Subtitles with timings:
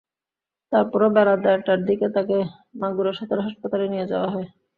[0.71, 2.37] তারপরও বেলা দেড়টার দিকে তাঁকে
[2.79, 4.47] মাগুরা সদর হাসপাতালে নিয়ে যাওয়া হয়।